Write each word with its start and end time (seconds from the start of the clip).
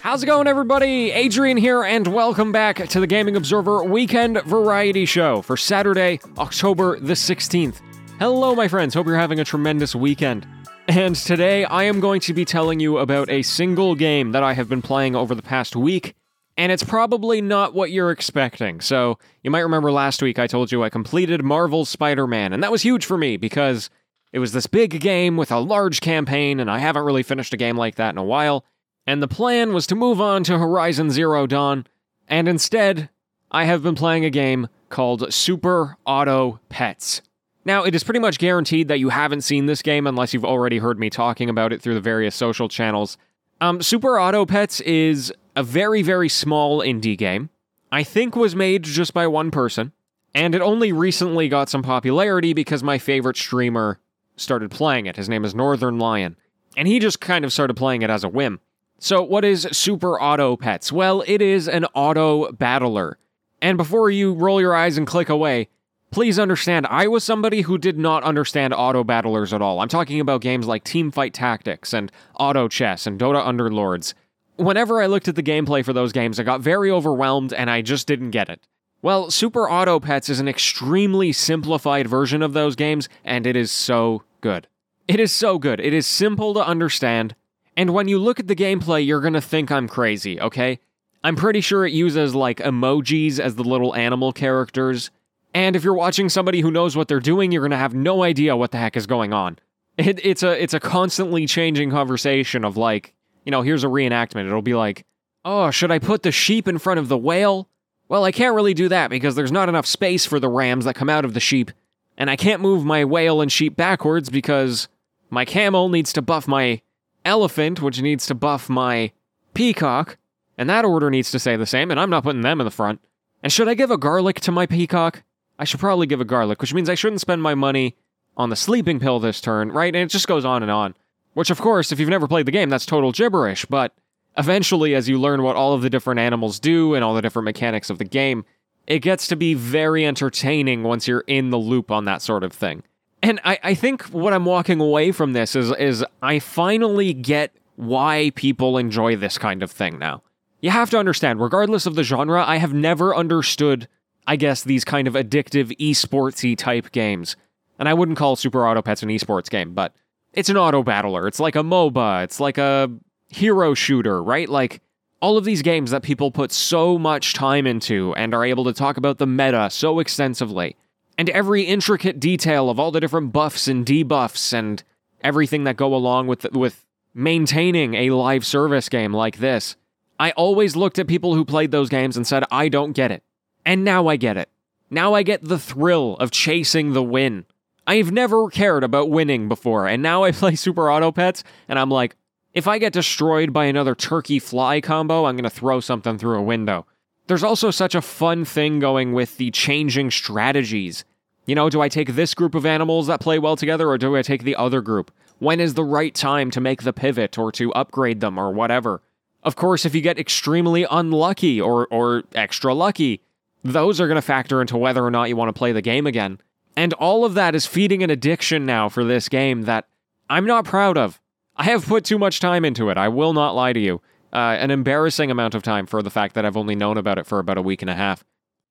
How's 0.00 0.22
it 0.22 0.26
going, 0.26 0.46
everybody? 0.46 1.10
Adrian 1.10 1.56
here, 1.56 1.82
and 1.82 2.06
welcome 2.06 2.52
back 2.52 2.76
to 2.88 3.00
the 3.00 3.06
Gaming 3.06 3.34
Observer 3.34 3.82
Weekend 3.82 4.40
Variety 4.44 5.04
Show 5.04 5.42
for 5.42 5.56
Saturday, 5.56 6.20
October 6.38 6.98
the 7.00 7.14
16th. 7.14 7.80
Hello, 8.18 8.54
my 8.54 8.68
friends. 8.68 8.94
Hope 8.94 9.06
you're 9.06 9.16
having 9.16 9.40
a 9.40 9.44
tremendous 9.44 9.94
weekend. 9.96 10.46
And 10.86 11.16
today 11.16 11.64
I 11.64 11.82
am 11.82 11.98
going 12.00 12.20
to 12.22 12.32
be 12.32 12.44
telling 12.44 12.78
you 12.80 12.98
about 12.98 13.28
a 13.28 13.42
single 13.42 13.96
game 13.96 14.32
that 14.32 14.42
I 14.42 14.54
have 14.54 14.68
been 14.68 14.82
playing 14.82 15.16
over 15.16 15.34
the 15.34 15.42
past 15.42 15.74
week, 15.74 16.14
and 16.56 16.70
it's 16.70 16.84
probably 16.84 17.42
not 17.42 17.74
what 17.74 17.90
you're 17.90 18.12
expecting. 18.12 18.80
So, 18.80 19.18
you 19.42 19.50
might 19.50 19.60
remember 19.60 19.90
last 19.90 20.22
week 20.22 20.38
I 20.38 20.46
told 20.46 20.70
you 20.72 20.84
I 20.84 20.90
completed 20.90 21.42
Marvel's 21.42 21.88
Spider-Man, 21.88 22.52
and 22.52 22.62
that 22.62 22.72
was 22.72 22.82
huge 22.82 23.04
for 23.04 23.18
me 23.18 23.36
because 23.36 23.90
it 24.32 24.38
was 24.38 24.52
this 24.52 24.68
big 24.68 25.00
game 25.00 25.36
with 25.36 25.50
a 25.50 25.58
large 25.58 26.00
campaign, 26.00 26.60
and 26.60 26.70
I 26.70 26.78
haven't 26.78 27.04
really 27.04 27.24
finished 27.24 27.52
a 27.52 27.58
game 27.58 27.76
like 27.76 27.96
that 27.96 28.10
in 28.10 28.18
a 28.18 28.24
while. 28.24 28.64
And 29.08 29.22
the 29.22 29.26
plan 29.26 29.72
was 29.72 29.86
to 29.86 29.94
move 29.94 30.20
on 30.20 30.44
to 30.44 30.58
Horizon 30.58 31.10
Zero 31.10 31.46
Dawn, 31.46 31.86
and 32.28 32.46
instead, 32.46 33.08
I 33.50 33.64
have 33.64 33.82
been 33.82 33.94
playing 33.94 34.26
a 34.26 34.30
game 34.30 34.68
called 34.90 35.32
Super 35.32 35.96
Auto 36.04 36.60
Pets. 36.68 37.22
Now, 37.64 37.84
it 37.84 37.94
is 37.94 38.04
pretty 38.04 38.20
much 38.20 38.38
guaranteed 38.38 38.88
that 38.88 38.98
you 38.98 39.08
haven't 39.08 39.44
seen 39.44 39.64
this 39.64 39.80
game 39.80 40.06
unless 40.06 40.34
you've 40.34 40.44
already 40.44 40.76
heard 40.76 40.98
me 40.98 41.08
talking 41.08 41.48
about 41.48 41.72
it 41.72 41.80
through 41.80 41.94
the 41.94 42.02
various 42.02 42.34
social 42.34 42.68
channels. 42.68 43.16
Um, 43.62 43.80
Super 43.80 44.20
Auto 44.20 44.44
Pets 44.44 44.82
is 44.82 45.32
a 45.56 45.62
very, 45.62 46.02
very 46.02 46.28
small 46.28 46.80
indie 46.80 47.16
game. 47.16 47.48
I 47.90 48.02
think 48.02 48.36
was 48.36 48.54
made 48.54 48.82
just 48.82 49.14
by 49.14 49.26
one 49.26 49.50
person, 49.50 49.92
and 50.34 50.54
it 50.54 50.60
only 50.60 50.92
recently 50.92 51.48
got 51.48 51.70
some 51.70 51.82
popularity 51.82 52.52
because 52.52 52.82
my 52.82 52.98
favorite 52.98 53.38
streamer 53.38 54.00
started 54.36 54.70
playing 54.70 55.06
it. 55.06 55.16
His 55.16 55.30
name 55.30 55.46
is 55.46 55.54
Northernlion, 55.54 56.36
and 56.76 56.86
he 56.86 56.98
just 56.98 57.22
kind 57.22 57.46
of 57.46 57.54
started 57.54 57.72
playing 57.72 58.02
it 58.02 58.10
as 58.10 58.22
a 58.22 58.28
whim. 58.28 58.60
So, 59.00 59.22
what 59.22 59.44
is 59.44 59.68
Super 59.70 60.20
Auto 60.20 60.56
Pets? 60.56 60.90
Well, 60.90 61.22
it 61.26 61.40
is 61.40 61.68
an 61.68 61.84
auto 61.94 62.50
battler. 62.50 63.16
And 63.62 63.78
before 63.78 64.10
you 64.10 64.32
roll 64.32 64.60
your 64.60 64.74
eyes 64.74 64.98
and 64.98 65.06
click 65.06 65.28
away, 65.28 65.68
please 66.10 66.36
understand 66.36 66.86
I 66.88 67.06
was 67.06 67.22
somebody 67.22 67.60
who 67.60 67.78
did 67.78 67.96
not 67.96 68.24
understand 68.24 68.74
auto 68.74 69.04
battlers 69.04 69.52
at 69.52 69.62
all. 69.62 69.80
I'm 69.80 69.88
talking 69.88 70.18
about 70.18 70.40
games 70.40 70.66
like 70.66 70.82
Teamfight 70.82 71.30
Tactics 71.32 71.92
and 71.92 72.10
Auto 72.40 72.66
Chess 72.66 73.06
and 73.06 73.20
Dota 73.20 73.44
Underlords. 73.44 74.14
Whenever 74.56 75.00
I 75.00 75.06
looked 75.06 75.28
at 75.28 75.36
the 75.36 75.44
gameplay 75.44 75.84
for 75.84 75.92
those 75.92 76.10
games, 76.10 76.40
I 76.40 76.42
got 76.42 76.60
very 76.60 76.90
overwhelmed 76.90 77.52
and 77.52 77.70
I 77.70 77.82
just 77.82 78.08
didn't 78.08 78.30
get 78.30 78.48
it. 78.48 78.66
Well, 79.00 79.30
Super 79.30 79.70
Auto 79.70 80.00
Pets 80.00 80.28
is 80.28 80.40
an 80.40 80.48
extremely 80.48 81.30
simplified 81.30 82.08
version 82.08 82.42
of 82.42 82.52
those 82.52 82.74
games, 82.74 83.08
and 83.24 83.46
it 83.46 83.54
is 83.54 83.70
so 83.70 84.24
good. 84.40 84.66
It 85.06 85.20
is 85.20 85.30
so 85.30 85.56
good. 85.56 85.78
It 85.78 85.94
is 85.94 86.04
simple 86.04 86.52
to 86.54 86.66
understand. 86.66 87.36
And 87.78 87.90
when 87.90 88.08
you 88.08 88.18
look 88.18 88.40
at 88.40 88.48
the 88.48 88.56
gameplay, 88.56 89.06
you're 89.06 89.20
gonna 89.20 89.40
think 89.40 89.70
I'm 89.70 89.86
crazy, 89.86 90.40
okay? 90.40 90.80
I'm 91.22 91.36
pretty 91.36 91.60
sure 91.60 91.86
it 91.86 91.92
uses 91.92 92.34
like 92.34 92.58
emojis 92.58 93.38
as 93.38 93.54
the 93.54 93.62
little 93.62 93.94
animal 93.94 94.32
characters. 94.32 95.12
And 95.54 95.76
if 95.76 95.84
you're 95.84 95.94
watching 95.94 96.28
somebody 96.28 96.60
who 96.60 96.72
knows 96.72 96.96
what 96.96 97.06
they're 97.06 97.20
doing, 97.20 97.52
you're 97.52 97.62
gonna 97.62 97.76
have 97.76 97.94
no 97.94 98.24
idea 98.24 98.56
what 98.56 98.72
the 98.72 98.78
heck 98.78 98.96
is 98.96 99.06
going 99.06 99.32
on. 99.32 99.60
It, 99.96 100.18
it's 100.26 100.42
a 100.42 100.60
it's 100.60 100.74
a 100.74 100.80
constantly 100.80 101.46
changing 101.46 101.92
conversation 101.92 102.64
of 102.64 102.76
like, 102.76 103.14
you 103.44 103.52
know, 103.52 103.62
here's 103.62 103.84
a 103.84 103.88
reenactment. 103.88 104.48
It'll 104.48 104.60
be 104.60 104.74
like, 104.74 105.06
oh, 105.44 105.70
should 105.70 105.92
I 105.92 106.00
put 106.00 106.24
the 106.24 106.32
sheep 106.32 106.66
in 106.66 106.78
front 106.78 106.98
of 106.98 107.06
the 107.06 107.16
whale? 107.16 107.68
Well, 108.08 108.24
I 108.24 108.32
can't 108.32 108.56
really 108.56 108.74
do 108.74 108.88
that 108.88 109.08
because 109.08 109.36
there's 109.36 109.52
not 109.52 109.68
enough 109.68 109.86
space 109.86 110.26
for 110.26 110.40
the 110.40 110.48
rams 110.48 110.84
that 110.84 110.96
come 110.96 111.08
out 111.08 111.24
of 111.24 111.32
the 111.32 111.38
sheep, 111.38 111.70
and 112.16 112.28
I 112.28 112.34
can't 112.34 112.60
move 112.60 112.84
my 112.84 113.04
whale 113.04 113.40
and 113.40 113.52
sheep 113.52 113.76
backwards 113.76 114.30
because 114.30 114.88
my 115.30 115.44
camel 115.44 115.88
needs 115.88 116.12
to 116.14 116.22
buff 116.22 116.48
my 116.48 116.80
elephant, 117.28 117.80
which 117.80 118.02
needs 118.02 118.26
to 118.26 118.34
buff 118.34 118.68
my 118.68 119.12
peacock, 119.54 120.16
and 120.56 120.68
that 120.68 120.84
order 120.84 121.10
needs 121.10 121.30
to 121.30 121.38
stay 121.38 121.54
the 121.54 121.66
same, 121.66 121.90
and 121.90 122.00
I'm 122.00 122.10
not 122.10 122.24
putting 122.24 122.40
them 122.40 122.60
in 122.60 122.64
the 122.64 122.70
front. 122.70 123.00
And 123.42 123.52
should 123.52 123.68
I 123.68 123.74
give 123.74 123.92
a 123.92 123.96
garlic 123.98 124.40
to 124.40 124.50
my 124.50 124.66
peacock? 124.66 125.22
I 125.58 125.64
should 125.64 125.80
probably 125.80 126.06
give 126.06 126.20
a 126.20 126.24
garlic, 126.24 126.60
which 126.60 126.74
means 126.74 126.88
I 126.88 126.94
shouldn't 126.94 127.20
spend 127.20 127.42
my 127.42 127.54
money 127.54 127.96
on 128.36 128.50
the 128.50 128.56
sleeping 128.56 128.98
pill 128.98 129.20
this 129.20 129.40
turn, 129.40 129.70
right? 129.70 129.94
And 129.94 130.04
it 130.04 130.10
just 130.10 130.26
goes 130.26 130.44
on 130.44 130.62
and 130.62 130.70
on. 130.70 130.94
Which, 131.34 131.50
of 131.50 131.60
course, 131.60 131.92
if 131.92 132.00
you've 132.00 132.08
never 132.08 132.26
played 132.26 132.46
the 132.46 132.52
game, 132.52 132.70
that's 132.70 132.86
total 132.86 133.12
gibberish, 133.12 133.64
but 133.66 133.94
eventually, 134.36 134.94
as 134.94 135.08
you 135.08 135.20
learn 135.20 135.42
what 135.42 135.56
all 135.56 135.74
of 135.74 135.82
the 135.82 135.90
different 135.90 136.20
animals 136.20 136.58
do 136.58 136.94
and 136.94 137.04
all 137.04 137.14
the 137.14 137.22
different 137.22 137.44
mechanics 137.44 137.90
of 137.90 137.98
the 137.98 138.04
game, 138.04 138.44
it 138.86 139.00
gets 139.00 139.28
to 139.28 139.36
be 139.36 139.54
very 139.54 140.06
entertaining 140.06 140.82
once 140.82 141.06
you're 141.06 141.24
in 141.26 141.50
the 141.50 141.58
loop 141.58 141.90
on 141.90 142.06
that 142.06 142.22
sort 142.22 142.42
of 142.42 142.52
thing. 142.52 142.82
And 143.22 143.40
I, 143.44 143.58
I 143.62 143.74
think 143.74 144.04
what 144.04 144.32
I'm 144.32 144.44
walking 144.44 144.80
away 144.80 145.12
from 145.12 145.32
this 145.32 145.56
is 145.56 145.70
is 145.72 146.04
I 146.22 146.38
finally 146.38 147.12
get 147.12 147.52
why 147.76 148.32
people 148.34 148.78
enjoy 148.78 149.16
this 149.16 149.38
kind 149.38 149.62
of 149.62 149.70
thing 149.70 149.98
now. 149.98 150.22
You 150.60 150.70
have 150.70 150.90
to 150.90 150.98
understand, 150.98 151.40
regardless 151.40 151.86
of 151.86 151.94
the 151.94 152.02
genre, 152.02 152.44
I 152.44 152.56
have 152.56 152.72
never 152.72 153.14
understood, 153.14 153.86
I 154.26 154.36
guess, 154.36 154.62
these 154.62 154.84
kind 154.84 155.06
of 155.06 155.14
addictive 155.14 155.76
esportsy 155.78 156.56
type 156.56 156.90
games. 156.90 157.36
And 157.78 157.88
I 157.88 157.94
wouldn't 157.94 158.18
call 158.18 158.34
Super 158.34 158.66
Auto 158.66 158.82
Pets 158.82 159.04
an 159.04 159.08
esports 159.08 159.48
game, 159.48 159.74
but 159.74 159.94
it's 160.32 160.48
an 160.48 160.56
auto 160.56 160.82
battler. 160.82 161.28
It's 161.28 161.40
like 161.40 161.54
a 161.54 161.62
MOBA. 161.62 162.24
It's 162.24 162.40
like 162.40 162.58
a 162.58 162.90
hero 163.28 163.74
shooter, 163.74 164.22
right? 164.22 164.48
Like 164.48 164.80
all 165.20 165.36
of 165.36 165.44
these 165.44 165.62
games 165.62 165.90
that 165.90 166.02
people 166.02 166.30
put 166.30 166.52
so 166.52 166.98
much 166.98 167.34
time 167.34 167.66
into 167.66 168.14
and 168.14 168.34
are 168.34 168.44
able 168.44 168.64
to 168.64 168.72
talk 168.72 168.96
about 168.96 169.18
the 169.18 169.26
meta 169.26 169.68
so 169.70 170.00
extensively 170.00 170.76
and 171.18 171.28
every 171.30 171.64
intricate 171.64 172.20
detail 172.20 172.70
of 172.70 172.78
all 172.78 172.92
the 172.92 173.00
different 173.00 173.32
buffs 173.32 173.68
and 173.68 173.84
debuffs 173.84 174.52
and 174.52 174.82
everything 175.20 175.64
that 175.64 175.76
go 175.76 175.94
along 175.94 176.28
with 176.28 176.50
with 176.52 176.86
maintaining 177.12 177.94
a 177.94 178.10
live 178.10 178.46
service 178.46 178.88
game 178.88 179.12
like 179.12 179.38
this. 179.38 179.76
I 180.20 180.30
always 180.32 180.76
looked 180.76 180.98
at 180.98 181.08
people 181.08 181.34
who 181.34 181.44
played 181.44 181.72
those 181.72 181.88
games 181.88 182.16
and 182.16 182.26
said, 182.26 182.44
I 182.50 182.68
don't 182.68 182.92
get 182.92 183.10
it. 183.10 183.22
And 183.64 183.84
now 183.84 184.06
I 184.06 184.16
get 184.16 184.36
it. 184.36 184.48
Now 184.90 185.14
I 185.14 185.22
get 185.22 185.44
the 185.44 185.58
thrill 185.58 186.16
of 186.16 186.30
chasing 186.30 186.92
the 186.92 187.02
win. 187.02 187.44
I've 187.86 188.12
never 188.12 188.48
cared 188.48 188.84
about 188.84 189.10
winning 189.10 189.48
before, 189.48 189.86
and 189.86 190.02
now 190.02 190.24
I 190.24 190.32
play 190.32 190.54
Super 190.54 190.90
Auto 190.90 191.10
Pets, 191.12 191.42
and 191.68 191.78
I'm 191.78 191.90
like, 191.90 192.16
if 192.54 192.66
I 192.66 192.78
get 192.78 192.92
destroyed 192.92 193.52
by 193.52 193.66
another 193.66 193.94
turkey 193.94 194.38
fly 194.38 194.80
combo, 194.80 195.26
I'm 195.26 195.36
gonna 195.36 195.50
throw 195.50 195.80
something 195.80 196.18
through 196.18 196.38
a 196.38 196.42
window. 196.42 196.86
There's 197.28 197.44
also 197.44 197.70
such 197.70 197.94
a 197.94 198.00
fun 198.00 198.46
thing 198.46 198.78
going 198.78 199.12
with 199.12 199.36
the 199.36 199.50
changing 199.50 200.10
strategies. 200.10 201.04
You 201.44 201.54
know, 201.54 201.68
do 201.68 201.82
I 201.82 201.90
take 201.90 202.14
this 202.14 202.32
group 202.32 202.54
of 202.54 202.64
animals 202.64 203.06
that 203.06 203.20
play 203.20 203.38
well 203.38 203.54
together 203.54 203.90
or 203.90 203.98
do 203.98 204.16
I 204.16 204.22
take 204.22 204.44
the 204.44 204.56
other 204.56 204.80
group? 204.80 205.10
When 205.38 205.60
is 205.60 205.74
the 205.74 205.84
right 205.84 206.14
time 206.14 206.50
to 206.52 206.60
make 206.60 206.82
the 206.82 206.92
pivot 206.92 207.38
or 207.38 207.52
to 207.52 207.72
upgrade 207.74 208.20
them 208.20 208.38
or 208.38 208.50
whatever? 208.50 209.02
Of 209.42 209.56
course, 209.56 209.84
if 209.84 209.94
you 209.94 210.00
get 210.00 210.18
extremely 210.18 210.86
unlucky 210.90 211.60
or, 211.60 211.86
or 211.88 212.24
extra 212.34 212.72
lucky, 212.72 213.20
those 213.62 214.00
are 214.00 214.08
going 214.08 214.16
to 214.16 214.22
factor 214.22 214.62
into 214.62 214.78
whether 214.78 215.04
or 215.04 215.10
not 215.10 215.28
you 215.28 215.36
want 215.36 215.50
to 215.50 215.58
play 215.58 215.72
the 215.72 215.82
game 215.82 216.06
again. 216.06 216.40
And 216.76 216.94
all 216.94 217.26
of 217.26 217.34
that 217.34 217.54
is 217.54 217.66
feeding 217.66 218.02
an 218.02 218.08
addiction 218.08 218.64
now 218.64 218.88
for 218.88 219.04
this 219.04 219.28
game 219.28 219.62
that 219.62 219.86
I'm 220.30 220.46
not 220.46 220.64
proud 220.64 220.96
of. 220.96 221.20
I 221.56 221.64
have 221.64 221.84
put 221.84 222.04
too 222.04 222.18
much 222.18 222.40
time 222.40 222.64
into 222.64 222.88
it, 222.88 222.96
I 222.96 223.08
will 223.08 223.34
not 223.34 223.54
lie 223.54 223.74
to 223.74 223.80
you 223.80 224.00
uh, 224.32 224.56
an 224.58 224.70
embarrassing 224.70 225.30
amount 225.30 225.54
of 225.54 225.62
time 225.62 225.86
for 225.86 226.02
the 226.02 226.10
fact 226.10 226.34
that 226.34 226.44
I've 226.44 226.56
only 226.56 226.74
known 226.74 226.96
about 226.96 227.18
it 227.18 227.26
for 227.26 227.38
about 227.38 227.58
a 227.58 227.62
week 227.62 227.82
and 227.82 227.90
a 227.90 227.94
half. 227.94 228.24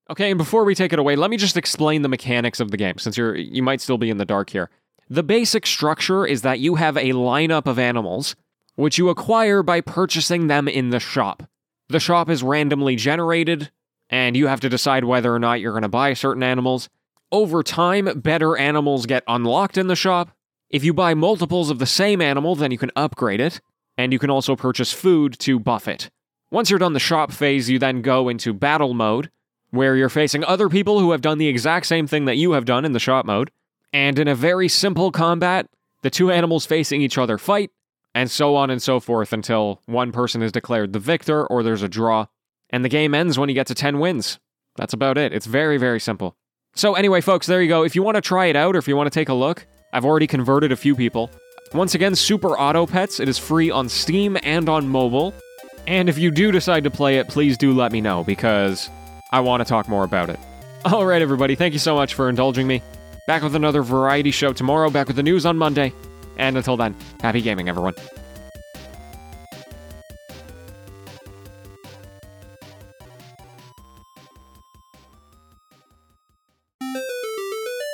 Okay, 0.10 0.32
and 0.32 0.38
before 0.38 0.64
we 0.64 0.76
take 0.76 0.94
it 0.94 1.00
away, 1.00 1.16
let 1.16 1.30
me 1.30 1.38
just 1.38 1.58
explain 1.58 2.02
the 2.02 2.10
mechanics 2.10 2.60
of 2.60 2.72
the 2.72 2.78
game, 2.78 2.98
since 2.98 3.18
you're 3.18 3.36
you 3.36 3.62
might 3.62 3.82
still 3.82 3.98
be 3.98 4.10
in 4.10 4.18
the 4.18 4.26
dark 4.26 4.50
here. 4.52 4.70
The 5.10 5.24
basic 5.24 5.66
structure 5.66 6.26
is 6.26 6.42
that 6.42 6.60
you 6.60 6.76
have 6.76 6.98
a 6.98 7.12
lineup 7.12 7.66
of 7.66 7.80
animals, 7.80 8.36
which 8.76 8.98
you 8.98 9.10
acquire 9.10 9.64
by 9.64 9.82
purchasing 9.82 10.48
them 10.48 10.68
in 10.68 10.90
the 10.90 11.00
shop. 11.00 11.44
The 11.90 12.00
shop 12.00 12.30
is 12.30 12.44
randomly 12.44 12.96
generated, 12.96 13.72
and 14.10 14.36
you 14.38 14.48
have 14.48 14.60
to 14.62 14.70
decide 14.70 15.06
whether 15.06 15.34
or 15.34 15.40
not 15.40 15.60
you're 15.60 15.72
going 15.72 15.82
to 15.82 15.90
buy 15.90 16.14
certain 16.14 16.44
animals. 16.44 16.90
Over 17.32 17.64
time, 17.64 18.20
better 18.20 18.56
animals 18.58 19.06
get 19.06 19.24
unlocked 19.28 19.78
in 19.78 19.88
the 19.88 19.96
shop. 19.96 20.32
If 20.70 20.84
you 20.84 20.94
buy 20.94 21.14
multiples 21.14 21.70
of 21.70 21.80
the 21.80 21.86
same 21.86 22.22
animal, 22.22 22.56
then 22.56 22.72
you 22.72 22.78
can 22.78 22.92
upgrade 22.96 23.42
it 23.42 23.60
and 23.98 24.14
you 24.14 24.20
can 24.20 24.30
also 24.30 24.56
purchase 24.56 24.94
food 24.94 25.38
to 25.40 25.60
buff 25.60 25.88
it. 25.88 26.10
Once 26.52 26.70
you're 26.70 26.80
done 26.80 26.94
the 26.94 27.00
shop 27.00 27.32
phase, 27.32 27.70
you 27.70 27.80
then 27.80 28.02
go 28.02 28.30
into 28.30 28.54
battle 28.54 28.94
mode, 28.94 29.30
where 29.72 29.96
you're 29.96 30.10
facing 30.10 30.44
other 30.46 30.70
people 30.70 31.00
who 31.00 31.12
have 31.12 31.22
done 31.22 31.38
the 31.38 31.48
exact 31.48 31.86
same 31.86 32.08
thing 32.08 32.26
that 32.26 32.38
you 32.38 32.54
have 32.54 32.66
done 32.66 32.86
in 32.86 32.94
the 32.94 33.00
shop 33.00 33.26
mode. 33.26 33.52
And 33.92 34.18
in 34.18 34.28
a 34.28 34.36
very 34.36 34.68
simple 34.68 35.12
combat, 35.12 35.68
the 36.04 36.10
two 36.10 36.32
animals 36.32 36.66
facing 36.66 37.02
each 37.02 37.18
other 37.18 37.38
fight, 37.38 37.72
and 38.14 38.32
so 38.32 38.56
on 38.56 38.70
and 38.70 38.82
so 38.82 39.00
forth 39.00 39.34
until 39.34 39.82
one 39.86 40.12
person 40.12 40.42
is 40.42 40.52
declared 40.52 40.94
the 40.94 41.00
victor 41.00 41.46
or 41.46 41.64
there's 41.64 41.84
a 41.84 41.90
draw. 41.90 42.28
And 42.70 42.84
the 42.84 42.90
game 42.90 43.14
ends 43.14 43.38
when 43.38 43.50
you 43.50 43.56
get 43.56 43.68
to 43.68 43.76
10 43.76 44.00
wins. 44.00 44.40
That's 44.76 44.94
about 44.94 45.18
it. 45.18 45.34
It's 45.34 45.46
very, 45.46 45.78
very 45.78 46.00
simple. 46.00 46.36
So, 46.76 46.94
anyway, 46.94 47.22
folks, 47.22 47.48
there 47.48 47.62
you 47.62 47.68
go. 47.68 47.84
If 47.84 47.96
you 47.96 48.04
want 48.04 48.16
to 48.16 48.22
try 48.22 48.48
it 48.48 48.56
out 48.56 48.76
or 48.76 48.80
if 48.80 48.88
you 48.88 48.96
want 48.96 49.12
to 49.12 49.20
take 49.20 49.30
a 49.30 49.34
look, 49.34 49.66
I've 49.92 50.06
already 50.06 50.28
converted 50.28 50.72
a 50.72 50.76
few 50.76 50.96
people. 50.96 51.32
Once 51.74 51.96
again, 51.96 52.16
Super 52.16 52.58
Auto 52.58 52.86
Pets. 52.86 53.20
It 53.20 53.28
is 53.28 53.38
free 53.38 53.70
on 53.70 53.90
Steam 53.90 54.38
and 54.44 54.70
on 54.70 54.88
mobile. 54.88 55.34
And 55.86 56.10
if 56.10 56.18
you 56.18 56.32
do 56.32 56.52
decide 56.52 56.84
to 56.84 56.92
play 56.92 57.18
it, 57.18 57.28
please 57.28 57.58
do 57.58 57.74
let 57.74 57.92
me 57.92 58.02
know 58.02 58.24
because 58.24 58.90
I 59.32 59.42
want 59.42 59.62
to 59.62 59.66
talk 59.66 59.88
more 59.88 60.04
about 60.04 60.30
it. 60.30 60.40
All 60.86 61.06
right, 61.06 61.22
everybody, 61.22 61.56
thank 61.56 61.74
you 61.74 61.80
so 61.80 61.96
much 61.96 62.14
for 62.14 62.30
indulging 62.30 62.68
me. 62.68 62.82
Back 63.26 63.44
with 63.44 63.56
another 63.56 63.84
variety 63.84 64.32
show 64.32 64.54
tomorrow, 64.54 64.90
back 64.90 65.08
with 65.08 65.16
the 65.18 65.24
news 65.24 65.46
on 65.46 65.58
Monday. 65.58 65.94
And 66.38 66.56
until 66.56 66.78
then, 66.78 66.96
happy 67.20 67.42
gaming, 67.42 67.68
everyone. 67.68 67.96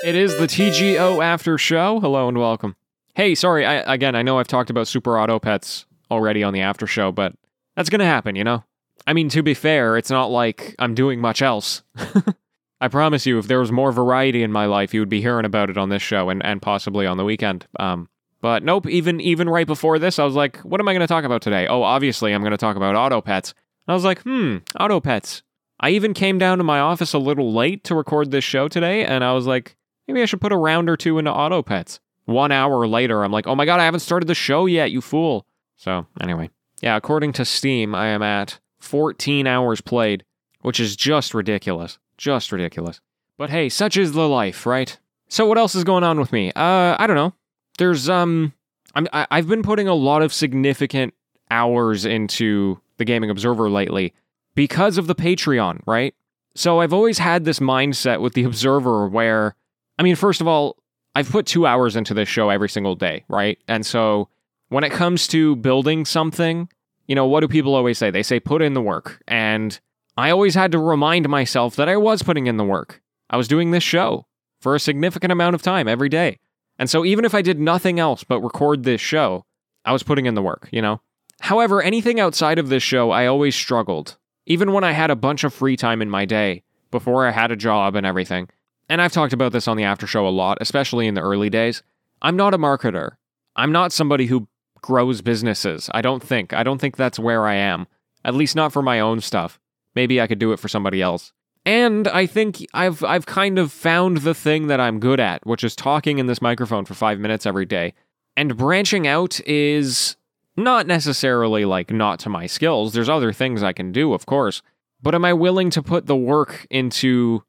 It 0.06 0.16
is 0.16 0.38
the 0.38 0.48
TGO 0.48 1.24
After 1.24 1.58
Show. 1.58 2.02
Hello 2.02 2.28
and 2.28 2.38
welcome. 2.38 2.76
Hey, 3.16 3.36
sorry, 3.36 3.66
I, 3.66 3.94
again, 3.94 4.16
I 4.16 4.24
know 4.24 4.40
I've 4.40 4.48
talked 4.48 4.72
about 4.72 4.88
Super 4.88 5.20
Auto 5.20 5.38
Pets 5.38 5.86
already 6.10 6.42
on 6.44 6.54
the 6.54 6.62
After 6.62 6.88
Show, 6.88 7.12
but 7.12 7.34
that's 7.76 7.90
gonna 7.90 8.06
happen, 8.06 8.36
you 8.36 8.44
know? 8.44 8.64
I 9.06 9.14
mean, 9.14 9.30
to 9.30 9.44
be 9.44 9.54
fair, 9.54 9.98
it's 9.98 10.10
not 10.10 10.32
like 10.32 10.76
I'm 10.80 10.96
doing 10.96 11.20
much 11.20 11.42
else. 11.42 11.84
I 12.82 12.88
promise 12.88 13.26
you, 13.26 13.38
if 13.38 13.48
there 13.48 13.60
was 13.60 13.72
more 13.72 13.92
variety 13.92 14.44
in 14.44 14.52
my 14.52 14.66
life, 14.66 14.94
you 14.94 15.00
would 15.00 15.10
be 15.10 15.22
hearing 15.22 15.46
about 15.46 15.70
it 15.70 15.78
on 15.78 15.90
this 15.90 16.02
show 16.02 16.30
and, 16.30 16.44
and 16.44 16.62
possibly 16.62 17.06
on 17.06 17.18
the 17.18 17.24
weekend. 17.24 17.68
Um, 17.80 18.10
but 18.42 18.64
nope, 18.64 18.88
even 18.88 19.22
even 19.22 19.48
right 19.48 19.68
before 19.68 20.00
this, 20.00 20.20
I 20.20 20.26
was 20.26 20.36
like, 20.36 20.58
what 20.60 20.82
am 20.82 20.88
I 20.88 20.94
going 20.94 21.02
to 21.02 21.08
talk 21.08 21.24
about 21.24 21.42
today? 21.42 21.68
Oh, 21.68 21.82
obviously, 21.84 22.34
I'm 22.34 22.42
going 22.42 22.52
to 22.52 22.58
talk 22.58 22.76
about 22.76 22.96
auto 22.96 23.22
pets. 23.22 23.54
I 23.88 23.94
was 23.94 24.04
like, 24.04 24.22
hmm, 24.24 24.58
auto 24.80 25.00
pets. 25.00 25.44
I 25.80 25.92
even 25.92 26.14
came 26.14 26.38
down 26.38 26.58
to 26.58 26.64
my 26.64 26.80
office 26.80 27.14
a 27.14 27.20
little 27.20 27.54
late 27.54 27.84
to 27.86 27.96
record 27.96 28.32
this 28.32 28.44
show 28.44 28.68
today, 28.68 29.06
and 29.06 29.24
I 29.24 29.34
was 29.34 29.46
like, 29.46 29.76
maybe 30.08 30.22
I 30.22 30.26
should 30.26 30.42
put 30.42 30.52
a 30.52 30.58
round 30.58 30.90
or 30.90 30.98
two 30.98 31.20
into 31.20 31.32
auto 31.32 31.62
pets. 31.62 32.00
One 32.26 32.52
hour 32.52 32.88
later, 32.88 33.24
I'm 33.24 33.32
like, 33.32 33.48
oh 33.48 33.56
my 33.56 33.66
god, 33.66 33.80
I 33.80 33.86
haven't 33.86 34.00
started 34.00 34.28
the 34.28 34.36
show 34.36 34.66
yet, 34.66 34.92
you 34.92 35.02
fool. 35.02 35.46
So, 35.76 36.08
anyway, 36.22 36.50
yeah, 36.82 36.96
according 36.96 37.34
to 37.34 37.46
Steam, 37.46 37.94
I 37.94 38.08
am 38.08 38.22
at 38.22 38.60
14 38.80 39.48
hours 39.48 39.82
played, 39.82 40.24
which 40.62 40.80
is 40.80 40.96
just 40.96 41.34
ridiculous. 41.34 41.98
Just 42.18 42.52
ridiculous. 42.52 43.02
But 43.38 43.50
hey, 43.50 43.70
such 43.70 43.98
is 43.98 44.14
the 44.14 44.28
life, 44.28 44.66
right? 44.66 44.98
So 45.28 45.46
what 45.46 45.58
else 45.58 45.76
is 45.76 45.84
going 45.84 46.04
on 46.04 46.20
with 46.20 46.32
me? 46.32 46.52
Uh, 46.56 46.96
I 47.00 47.08
don't 47.08 47.16
know. 47.16 47.34
There's 47.78 48.08
um, 48.08 48.54
I'm 48.94 49.08
I, 49.12 49.28
I've 49.32 49.48
been 49.48 49.64
putting 49.64 49.88
a 49.88 49.94
lot 49.94 50.22
of 50.22 50.32
significant 50.34 51.14
hours 51.50 52.06
into 52.06 52.80
the 52.98 53.06
Gaming 53.06 53.30
Observer 53.30 53.70
lately 53.70 54.14
because 54.56 54.98
of 54.98 55.08
the 55.08 55.16
Patreon, 55.16 55.82
right? 55.86 56.14
So 56.56 56.82
I've 56.82 56.94
always 56.94 57.18
had 57.18 57.46
this 57.46 57.60
mindset 57.60 58.22
with 58.22 58.34
the 58.34 58.44
Observer 58.46 59.08
where, 59.08 59.56
I 59.98 60.04
mean, 60.04 60.16
first 60.16 60.42
of 60.42 60.48
all, 60.48 60.78
I've 61.16 61.30
put 61.30 61.46
two 61.46 61.66
hours 61.66 61.96
into 61.96 62.14
this 62.14 62.30
show 62.30 62.50
every 62.50 62.70
single 62.70 62.96
day, 62.96 63.24
right? 63.28 63.60
And 63.68 63.86
so 63.86 64.30
when 64.70 64.84
it 64.84 64.92
comes 64.92 65.28
to 65.30 65.56
building 65.58 66.06
something, 66.06 66.70
you 67.08 67.16
know, 67.16 67.26
what 67.26 67.42
do 67.42 67.48
people 67.48 67.76
always 67.76 67.98
say? 67.98 68.10
They 68.10 68.24
say 68.24 68.40
put 68.40 68.62
in 68.62 68.74
the 68.74 68.82
work. 68.82 69.22
And 69.28 69.80
I 70.18 70.32
always 70.32 70.56
had 70.56 70.72
to 70.72 70.80
remind 70.80 71.30
myself 71.30 71.76
that 71.76 71.90
I 71.90 71.98
was 71.98 72.24
putting 72.24 72.48
in 72.48 72.58
the 72.58 72.64
work. 72.64 73.02
I 73.30 73.38
was 73.38 73.48
doing 73.48 73.72
this 73.72 73.84
show 73.84 74.26
for 74.60 74.76
a 74.76 74.80
significant 74.80 75.32
amount 75.32 75.56
of 75.56 75.62
time 75.62 75.88
every 75.88 76.10
day. 76.10 76.40
And 76.80 76.90
so 76.90 77.06
even 77.06 77.26
if 77.26 77.36
I 77.36 77.42
did 77.42 77.60
nothing 77.60 78.00
else 78.00 78.24
but 78.24 78.42
record 78.42 78.84
this 78.84 79.02
show, 79.02 79.46
I 79.86 79.92
was 79.92 80.04
putting 80.04 80.26
in 80.26 80.34
the 80.34 80.42
work, 80.42 80.70
you 80.72 80.82
know? 80.82 81.02
However, 81.42 81.82
anything 81.82 82.20
outside 82.20 82.58
of 82.58 82.70
this 82.70 82.84
show, 82.84 83.12
I 83.12 83.28
always 83.28 83.56
struggled. 83.56 84.18
Even 84.46 84.72
when 84.72 84.84
I 84.84 84.92
had 84.92 85.12
a 85.12 85.16
bunch 85.16 85.44
of 85.44 85.54
free 85.54 85.76
time 85.78 86.02
in 86.02 86.10
my 86.10 86.26
day, 86.26 86.64
before 86.94 87.28
I 87.28 87.32
had 87.32 87.52
a 87.52 87.58
job 87.58 87.96
and 87.96 88.06
everything. 88.06 88.48
And 88.90 89.02
I've 89.02 89.14
talked 89.14 89.34
about 89.34 89.52
this 89.52 89.68
on 89.68 89.78
the 89.78 89.84
after 89.84 90.08
show 90.08 90.28
a 90.28 90.30
lot, 90.30 90.58
especially 90.62 91.08
in 91.08 91.14
the 91.14 91.22
early 91.22 91.50
days. 91.50 91.84
I'm 92.22 92.36
not 92.36 92.54
a 92.54 92.58
marketer. 92.58 93.12
I'm 93.56 93.72
not 93.72 93.92
somebody 93.92 94.28
who 94.28 94.48
grows 94.82 95.22
businesses. 95.22 95.90
I 95.94 96.02
don't 96.02 96.22
think. 96.22 96.54
I 96.54 96.64
don't 96.64 96.80
think 96.80 96.96
that's 96.96 97.20
where 97.20 97.46
I 97.46 97.56
am. 97.56 97.88
At 98.26 98.36
least 98.36 98.56
not 98.56 98.72
for 98.72 98.82
my 98.82 99.00
own 99.00 99.22
stuff. 99.22 99.60
Maybe 99.96 100.22
I 100.22 100.28
could 100.28 100.40
do 100.40 100.52
it 100.52 100.60
for 100.60 100.68
somebody 100.68 101.02
else. 101.02 101.32
And 101.66 102.08
I 102.10 102.26
think 102.26 102.66
I've 102.74 103.04
I've 103.04 103.26
kind 103.26 103.58
of 103.58 103.72
found 103.72 104.18
the 104.18 104.34
thing 104.34 104.68
that 104.68 104.82
I'm 104.82 105.00
good 105.00 105.20
at, 105.20 105.46
which 105.46 105.64
is 105.64 105.76
talking 105.76 106.20
in 106.20 106.28
this 106.28 106.42
microphone 106.42 106.86
for 106.86 106.94
5 106.94 107.20
minutes 107.20 107.46
every 107.46 107.66
day. 107.66 107.94
And 108.36 108.58
branching 108.58 109.08
out 109.08 109.40
is 109.48 110.18
not 110.58 110.88
necessarily 110.88 111.66
like 111.66 111.92
not 111.92 112.20
to 112.20 112.30
my 112.30 112.48
skills. 112.48 112.94
There's 112.94 113.10
other 113.10 113.32
things 113.32 113.64
I 113.64 113.74
can 113.74 113.92
do, 113.92 114.14
of 114.14 114.26
course. 114.26 114.62
But 115.02 115.16
am 115.16 115.26
I 115.26 115.34
willing 115.34 115.70
to 115.72 115.82
put 115.82 116.06
the 116.06 116.16
work 116.16 116.68
into 116.70 117.44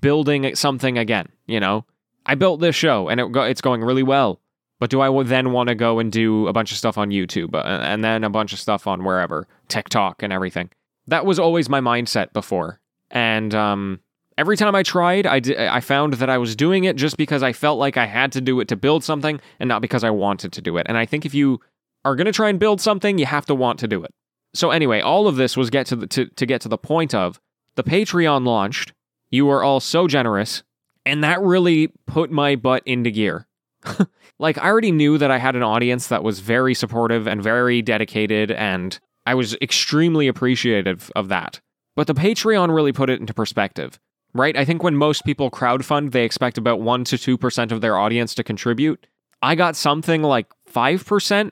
building 0.00 0.54
something 0.54 0.98
again, 0.98 1.28
you 1.46 1.60
know? 1.60 1.84
I 2.26 2.34
built 2.34 2.60
this 2.60 2.76
show 2.76 3.08
and 3.08 3.20
it 3.20 3.34
it's 3.34 3.60
going 3.60 3.82
really 3.82 4.02
well. 4.02 4.40
But 4.80 4.90
do 4.90 5.00
I 5.00 5.22
then 5.24 5.52
want 5.52 5.68
to 5.70 5.74
go 5.74 5.98
and 5.98 6.12
do 6.12 6.46
a 6.46 6.52
bunch 6.52 6.70
of 6.70 6.78
stuff 6.78 6.98
on 6.98 7.10
YouTube 7.10 7.54
uh, 7.54 7.82
and 7.82 8.04
then 8.04 8.22
a 8.22 8.30
bunch 8.30 8.52
of 8.52 8.60
stuff 8.60 8.86
on 8.86 9.02
wherever, 9.02 9.48
TikTok 9.66 10.22
and 10.22 10.32
everything? 10.32 10.70
That 11.08 11.26
was 11.26 11.38
always 11.38 11.68
my 11.68 11.80
mindset 11.80 12.32
before. 12.32 12.78
And 13.10 13.54
um, 13.54 14.00
every 14.36 14.56
time 14.56 14.74
I 14.74 14.84
tried, 14.84 15.26
I, 15.26 15.40
d- 15.40 15.56
I 15.56 15.80
found 15.80 16.14
that 16.14 16.30
I 16.30 16.38
was 16.38 16.54
doing 16.54 16.84
it 16.84 16.94
just 16.94 17.16
because 17.16 17.42
I 17.42 17.52
felt 17.52 17.78
like 17.78 17.96
I 17.96 18.06
had 18.06 18.30
to 18.32 18.40
do 18.40 18.60
it 18.60 18.68
to 18.68 18.76
build 18.76 19.02
something 19.02 19.40
and 19.58 19.66
not 19.66 19.82
because 19.82 20.04
I 20.04 20.10
wanted 20.10 20.52
to 20.52 20.62
do 20.62 20.76
it. 20.76 20.86
And 20.88 20.96
I 20.96 21.06
think 21.06 21.26
if 21.26 21.34
you 21.34 21.60
are 22.04 22.14
going 22.14 22.26
to 22.26 22.32
try 22.32 22.48
and 22.48 22.60
build 22.60 22.80
something, 22.80 23.18
you 23.18 23.26
have 23.26 23.46
to 23.46 23.54
want 23.54 23.80
to 23.80 23.88
do 23.88 24.04
it. 24.04 24.14
So 24.54 24.70
anyway, 24.70 25.00
all 25.00 25.26
of 25.26 25.36
this 25.36 25.56
was 25.56 25.70
get 25.70 25.86
to 25.86 25.96
the, 25.96 26.06
to, 26.08 26.26
to 26.26 26.46
get 26.46 26.60
to 26.60 26.68
the 26.68 26.78
point 26.78 27.14
of 27.14 27.40
the 27.74 27.82
Patreon 27.82 28.46
launched. 28.46 28.92
You 29.30 29.46
were 29.46 29.62
all 29.62 29.80
so 29.80 30.06
generous, 30.06 30.62
and 31.04 31.22
that 31.24 31.40
really 31.40 31.88
put 32.06 32.30
my 32.30 32.56
butt 32.56 32.82
into 32.86 33.10
gear. 33.10 33.46
like 34.38 34.58
I 34.58 34.66
already 34.66 34.92
knew 34.92 35.18
that 35.18 35.30
I 35.30 35.38
had 35.38 35.56
an 35.56 35.62
audience 35.62 36.08
that 36.08 36.24
was 36.24 36.40
very 36.40 36.74
supportive 36.74 37.26
and 37.26 37.42
very 37.42 37.82
dedicated 37.82 38.50
and 38.50 38.98
I 39.28 39.34
was 39.34 39.54
extremely 39.60 40.26
appreciative 40.26 41.12
of 41.14 41.28
that. 41.28 41.60
But 41.94 42.06
the 42.06 42.14
Patreon 42.14 42.74
really 42.74 42.92
put 42.92 43.10
it 43.10 43.20
into 43.20 43.34
perspective, 43.34 44.00
right? 44.32 44.56
I 44.56 44.64
think 44.64 44.82
when 44.82 44.96
most 44.96 45.24
people 45.26 45.50
crowdfund, 45.50 46.12
they 46.12 46.24
expect 46.24 46.56
about 46.56 46.80
1 46.80 47.04
to 47.04 47.16
2% 47.16 47.70
of 47.70 47.82
their 47.82 47.98
audience 47.98 48.34
to 48.36 48.42
contribute. 48.42 49.06
I 49.42 49.54
got 49.54 49.76
something 49.76 50.22
like 50.22 50.46
5%, 50.72 51.50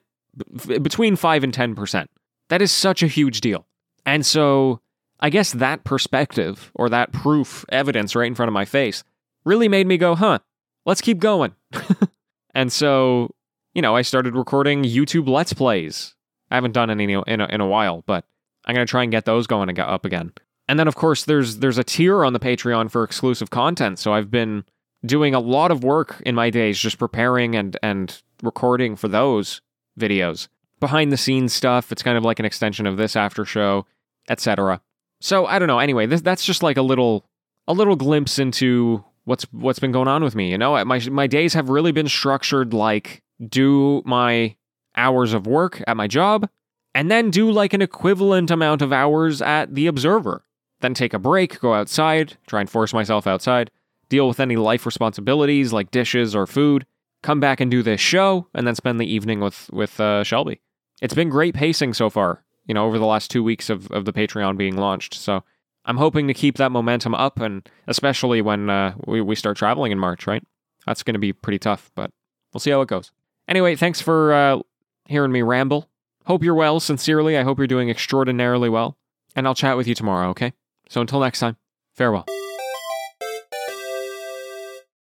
between 0.83 1.17
5 1.17 1.45
and 1.45 1.53
10%. 1.53 2.07
That 2.49 2.63
is 2.63 2.73
such 2.73 3.03
a 3.03 3.09
huge 3.09 3.43
deal. 3.43 3.67
And 4.07 4.25
so 4.25 4.81
I 5.21 5.31
guess 5.31 5.53
that 5.53 5.85
perspective 5.85 6.71
or 6.75 6.89
that 6.89 7.13
proof, 7.13 7.65
evidence 7.71 8.15
right 8.15 8.27
in 8.27 8.35
front 8.35 8.49
of 8.49 8.55
my 8.55 8.65
face, 8.65 9.03
really 9.45 9.69
made 9.69 9.87
me 9.87 9.97
go, 9.97 10.15
huh, 10.15 10.41
let's 10.85 11.01
keep 11.01 11.19
going. 11.19 11.55
and 12.55 12.73
so, 12.73 13.35
you 13.75 13.83
know, 13.83 13.97
I 13.97 14.03
started 14.03 14.35
recording 14.35 14.83
YouTube 14.83 15.29
Let's 15.29 15.53
Plays 15.53 16.17
I 16.51 16.55
haven't 16.55 16.73
done 16.73 16.91
any 16.91 17.13
in 17.13 17.41
a, 17.41 17.47
in 17.47 17.61
a 17.61 17.67
while, 17.67 18.03
but 18.07 18.25
I'm 18.65 18.75
gonna 18.75 18.87
try 18.87 19.03
and 19.03 19.13
get 19.13 19.25
those 19.25 19.47
going 19.47 19.69
and 19.69 19.77
get 19.77 19.89
up 19.89 20.05
again. 20.05 20.33
And 20.69 20.79
then 20.79 20.89
of 20.89 20.95
course 20.95 21.25
there's 21.25 21.59
there's 21.59 21.79
a 21.79 21.85
tier 21.85 22.25
on 22.25 22.33
the 22.33 22.41
Patreon 22.41 22.91
for 22.91 23.05
exclusive 23.05 23.51
content. 23.51 23.99
So 23.99 24.13
I've 24.13 24.31
been 24.31 24.65
doing 25.05 25.35
a 25.35 25.41
lot 25.41 25.71
of 25.71 25.85
work 25.85 26.23
in 26.25 26.35
my 26.35 26.51
days 26.51 26.79
just 26.79 26.99
preparing 26.99 27.55
and 27.55 27.77
and 27.83 28.23
recording 28.43 28.97
for 28.97 29.09
those 29.09 29.61
videos. 29.99 30.49
Behind 30.79 31.11
the 31.11 31.17
scenes 31.17 31.53
stuff, 31.53 31.91
it's 31.91 32.03
kind 32.03 32.19
of 32.19 32.25
like 32.25 32.39
an 32.39 32.45
extension 32.45 32.87
of 32.87 32.97
this 32.97 33.17
after 33.17 33.45
show, 33.45 33.87
etc. 34.29 34.81
So 35.21 35.47
I 35.47 35.59
don't 35.59 35.69
know. 35.69 35.79
Anyway, 35.79 36.07
this, 36.07 36.21
that's 36.21 36.45
just 36.45 36.63
like 36.63 36.77
a 36.77 36.83
little 36.83 37.27
a 37.69 37.73
little 37.73 37.97
glimpse 37.97 38.39
into 38.39 39.05
what's 39.25 39.45
what's 39.53 39.79
been 39.79 39.93
going 39.93 40.09
on 40.09 40.23
with 40.23 40.35
me. 40.35 40.51
You 40.51 40.59
know, 40.59 40.83
my 40.85 40.99
my 41.11 41.27
days 41.27 41.55
have 41.55 41.69
really 41.69 41.93
been 41.93 42.09
structured 42.09 42.73
like 42.73 43.23
do 43.47 44.03
my 44.05 44.57
hours 44.97 45.35
of 45.35 45.47
work 45.47 45.83
at 45.87 45.97
my 45.97 46.07
job, 46.07 46.49
and 46.95 47.11
then 47.11 47.31
do 47.31 47.51
like 47.51 47.73
an 47.73 47.83
equivalent 47.83 48.51
amount 48.51 48.83
of 48.83 48.93
hours 48.93 49.43
at 49.43 49.75
the 49.75 49.87
Observer. 49.87 50.45
Then 50.81 50.95
take 50.95 51.15
a 51.15 51.19
break, 51.19 51.61
go 51.61 51.75
outside, 51.75 52.37
try 52.47 52.61
and 52.61 52.71
force 52.71 52.93
myself 52.93 53.27
outside, 53.27 53.71
deal 54.09 54.29
with 54.29 54.41
any 54.41 54.57
life 54.57 54.87
responsibilities 54.87 55.73
like 55.73 55.91
dishes 55.91 56.35
or 56.35 56.47
food, 56.47 56.87
come 57.23 57.41
back 57.41 57.61
and 57.61 57.71
do 57.71 57.83
this 57.83 58.01
show, 58.01 58.47
and 58.55 58.67
then 58.67 58.75
spend 58.75 59.01
the 59.01 59.13
evening 59.13 59.41
with 59.41 59.69
with 59.73 59.99
uh, 60.01 60.25
Shelby. 60.25 60.61
It's 61.03 61.15
been 61.15 61.29
great 61.29 61.55
pacing 61.55 61.95
so 61.95 62.09
far, 62.09 62.45
you 62.67 62.75
know, 62.75 62.85
over 62.87 62.99
the 62.99 63.07
last 63.07 63.31
two 63.31 63.43
weeks 63.43 63.71
of, 63.71 63.91
of 63.91 64.05
the 64.05 64.13
Patreon 64.13 64.57
being 64.57 64.77
launched. 64.77 65.15
So 65.15 65.43
I'm 65.85 65.97
hoping 65.97 66.27
to 66.29 66.35
keep 66.35 66.57
that 66.57 66.73
momentum 66.73 67.15
up, 67.15 67.41
and 67.41 67.69
especially 67.87 68.43
when 68.43 68.69
uh, 68.69 68.95
we, 69.07 69.21
we 69.21 69.35
start 69.35 69.57
traveling 69.57 69.93
in 69.93 69.99
March, 69.99 70.27
right? 70.27 70.43
That's 70.87 71.03
going 71.03 71.15
to 71.15 71.21
be 71.21 71.33
pretty 71.33 71.59
tough, 71.59 71.91
but 71.95 72.11
we'll 72.53 72.61
see 72.61 72.71
how 72.71 72.81
it 72.81 72.89
goes. 72.89 73.13
Anyway, 73.49 73.77
thanks 73.77 74.01
for 74.01 74.33
uh, 74.33 74.59
hearing 75.07 75.33
me 75.33 75.43
ramble. 75.43 75.89
Hope 76.27 76.43
you're 76.43 76.55
well, 76.55 76.81
sincerely. 76.81 77.39
I 77.39 77.45
hope 77.45 77.59
you're 77.59 77.67
doing 77.69 77.89
extraordinarily 77.89 78.69
well. 78.69 78.97
And 79.37 79.47
I'll 79.47 79.55
chat 79.55 79.77
with 79.77 79.87
you 79.87 79.95
tomorrow, 79.95 80.31
okay? 80.31 80.53
So 80.89 81.01
until 81.01 81.21
next 81.21 81.41
time, 81.41 81.57
farewell. 81.95 82.27